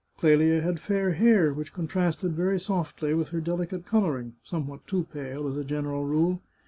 Clelia 0.17 0.61
had 0.61 0.79
fair 0.79 1.11
hair, 1.11 1.53
which 1.53 1.73
contrasted, 1.75 2.31
very 2.33 2.59
softly, 2.59 3.13
with 3.13 3.29
her 3.29 3.39
delicate 3.39 3.85
colouring, 3.85 4.33
somewhat 4.43 4.87
too 4.87 5.03
pale, 5.03 5.47
as 5.47 5.57
a 5.57 5.63
general 5.63 6.05
rule. 6.07 6.41